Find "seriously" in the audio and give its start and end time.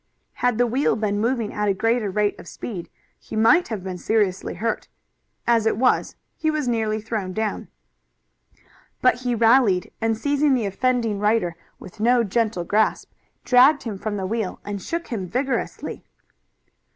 3.99-4.55